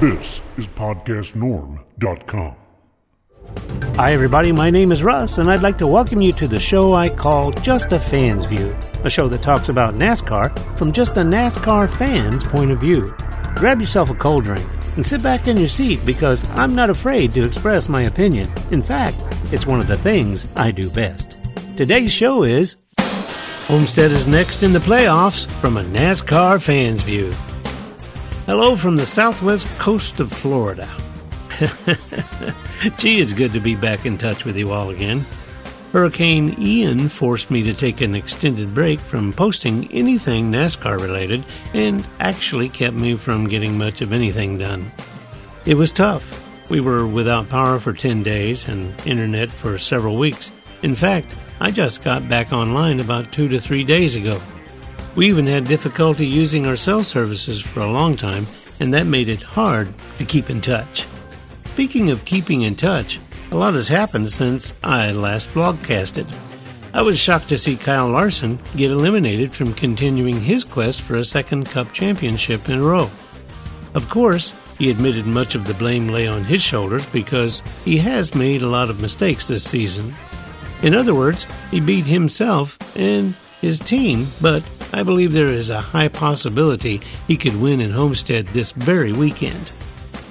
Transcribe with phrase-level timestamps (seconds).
[0.00, 2.54] This is PodcastNorm.com.
[3.96, 4.52] Hi, everybody.
[4.52, 7.50] My name is Russ, and I'd like to welcome you to the show I call
[7.50, 12.44] Just a Fan's View, a show that talks about NASCAR from just a NASCAR fan's
[12.44, 13.12] point of view.
[13.56, 17.32] Grab yourself a cold drink and sit back in your seat because I'm not afraid
[17.32, 18.52] to express my opinion.
[18.70, 19.16] In fact,
[19.52, 21.40] it's one of the things I do best.
[21.76, 22.76] Today's show is
[23.66, 27.32] Homestead is next in the playoffs from a NASCAR fan's view.
[28.48, 30.88] Hello from the southwest coast of Florida.
[32.96, 35.22] Gee, it's good to be back in touch with you all again.
[35.92, 42.06] Hurricane Ian forced me to take an extended break from posting anything NASCAR related and
[42.20, 44.90] actually kept me from getting much of anything done.
[45.66, 46.70] It was tough.
[46.70, 50.52] We were without power for 10 days and internet for several weeks.
[50.82, 54.40] In fact, I just got back online about two to three days ago.
[55.18, 58.46] We even had difficulty using our cell services for a long time,
[58.78, 61.08] and that made it hard to keep in touch.
[61.64, 63.18] Speaking of keeping in touch,
[63.50, 66.32] a lot has happened since I last blogcasted.
[66.94, 71.24] I was shocked to see Kyle Larson get eliminated from continuing his quest for a
[71.24, 73.10] second Cup championship in a row.
[73.94, 78.36] Of course, he admitted much of the blame lay on his shoulders because he has
[78.36, 80.14] made a lot of mistakes this season.
[80.84, 85.80] In other words, he beat himself and his team, but I believe there is a
[85.80, 89.70] high possibility he could win in Homestead this very weekend.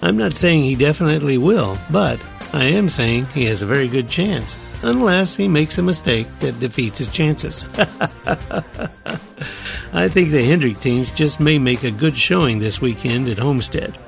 [0.00, 2.20] I'm not saying he definitely will, but
[2.52, 6.58] I am saying he has a very good chance, unless he makes a mistake that
[6.60, 7.64] defeats his chances.
[9.92, 13.98] I think the Hendrick teams just may make a good showing this weekend at Homestead.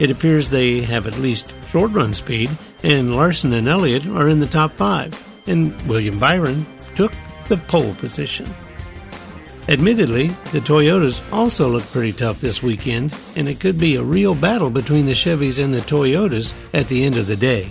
[0.00, 2.50] It appears they have at least short run speed,
[2.82, 5.14] and Larson and Elliott are in the top five,
[5.46, 7.12] and William Byron took
[7.48, 8.46] the pole position.
[9.68, 14.34] Admittedly, the Toyotas also look pretty tough this weekend, and it could be a real
[14.34, 17.68] battle between the Chevys and the Toyotas at the end of the day.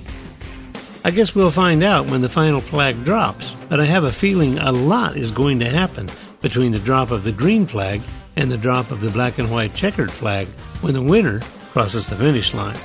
[1.05, 4.57] I guess we'll find out when the final flag drops, but I have a feeling
[4.57, 6.09] a lot is going to happen
[6.41, 8.01] between the drop of the green flag
[8.35, 10.47] and the drop of the black and white checkered flag
[10.81, 11.39] when the winner
[11.71, 12.77] crosses the finish line.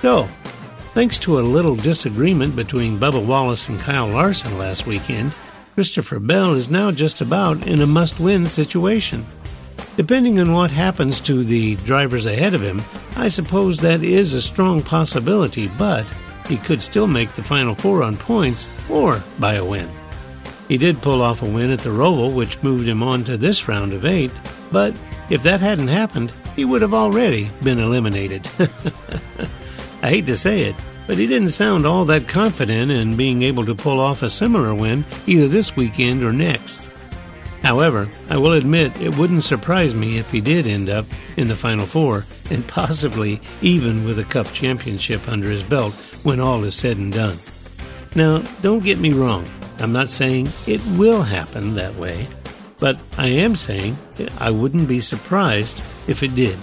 [0.00, 0.24] So,
[0.94, 5.32] thanks to a little disagreement between Bubba Wallace and Kyle Larson last weekend,
[5.74, 9.24] Christopher Bell is now just about in a must win situation.
[9.96, 12.82] Depending on what happens to the drivers ahead of him,
[13.16, 16.06] I suppose that is a strong possibility, but
[16.46, 19.88] he could still make the final four on points or by a win.
[20.68, 23.66] He did pull off a win at the Roval, which moved him on to this
[23.66, 24.30] round of eight,
[24.70, 24.94] but
[25.30, 28.46] if that hadn't happened, he would have already been eliminated.
[30.02, 30.76] I hate to say it,
[31.06, 34.74] but he didn't sound all that confident in being able to pull off a similar
[34.74, 36.80] win either this weekend or next.
[37.62, 41.56] However, I will admit it wouldn't surprise me if he did end up in the
[41.56, 46.74] Final Four and possibly even with a Cup championship under his belt when all is
[46.74, 47.38] said and done.
[48.14, 49.46] Now, don't get me wrong,
[49.78, 52.28] I'm not saying it will happen that way,
[52.78, 53.96] but I am saying
[54.38, 56.58] I wouldn't be surprised if it did.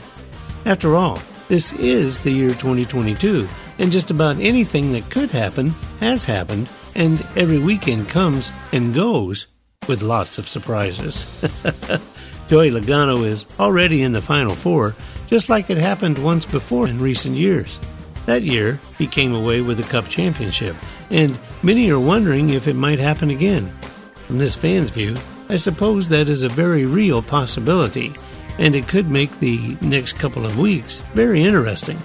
[0.65, 3.47] After all, this is the year 2022,
[3.79, 5.69] and just about anything that could happen
[5.99, 9.47] has happened, and every weekend comes and goes
[9.87, 11.41] with lots of surprises.
[12.49, 14.95] Joey Logano is already in the Final Four,
[15.27, 17.79] just like it happened once before in recent years.
[18.25, 20.75] That year, he came away with the Cup championship,
[21.09, 23.67] and many are wondering if it might happen again.
[24.13, 25.15] From this fan's view,
[25.47, 28.13] I suppose that is a very real possibility,
[28.59, 31.97] and it could make the next couple of weeks very interesting.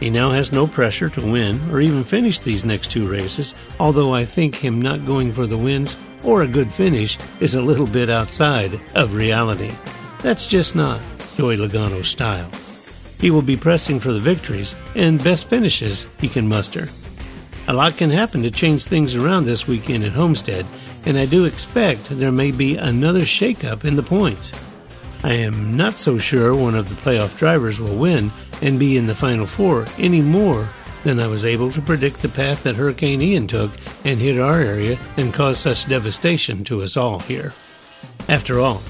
[0.00, 4.14] He now has no pressure to win or even finish these next two races, although
[4.14, 7.86] I think him not going for the wins or a good finish is a little
[7.86, 9.72] bit outside of reality.
[10.20, 11.00] That's just not
[11.36, 12.50] Joey Logano's style.
[13.18, 16.88] He will be pressing for the victories and best finishes he can muster.
[17.68, 20.66] A lot can happen to change things around this weekend at Homestead,
[21.06, 24.52] and I do expect there may be another shakeup in the points.
[25.24, 28.30] I am not so sure one of the playoff drivers will win
[28.62, 30.68] and be in the Final Four any more
[31.04, 33.70] than I was able to predict the path that Hurricane Ian took
[34.04, 37.52] and hit our area and caused such devastation to us all here.
[38.28, 38.82] After all,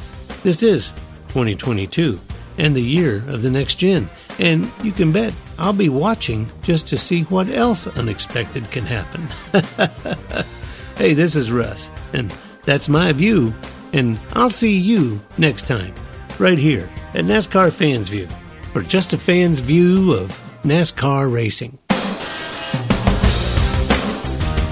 [0.42, 0.92] this is
[1.28, 2.18] 2022
[2.58, 4.08] and the year of the next gen,
[4.38, 9.26] and you can bet I'll be watching just to see what else unexpected can happen.
[10.96, 12.34] hey, this is Russ, and
[12.64, 13.52] that's my view,
[13.92, 15.94] and I'll see you next time,
[16.38, 18.28] right here at NASCAR Fans View,
[18.76, 20.28] for just a fan's view of
[20.62, 21.78] NASCAR racing.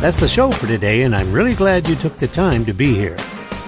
[0.02, 2.94] That's the show for today, and I'm really glad you took the time to be
[2.94, 3.16] here.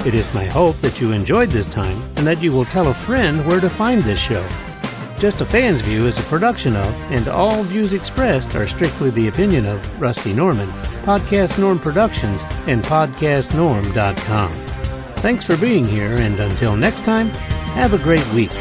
[0.05, 2.93] It is my hope that you enjoyed this time and that you will tell a
[2.93, 4.47] friend where to find this show.
[5.19, 9.29] Just a Fan's View is a production of, and all views expressed are strictly the
[9.29, 10.69] opinion of Rusty Norman,
[11.07, 14.51] Podcast Norm Productions, and PodcastNorm.com.
[15.23, 17.29] Thanks for being here, and until next time,
[17.73, 18.53] have a great week.